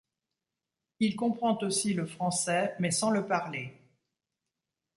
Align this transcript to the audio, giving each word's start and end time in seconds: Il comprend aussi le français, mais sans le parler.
Il 0.99 1.15
comprend 1.15 1.59
aussi 1.59 1.93
le 1.93 2.07
français, 2.07 2.73
mais 2.79 2.89
sans 2.89 3.11
le 3.11 3.27
parler. 3.27 3.77